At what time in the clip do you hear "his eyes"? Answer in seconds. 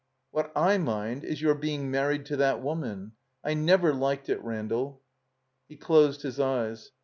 6.23-6.91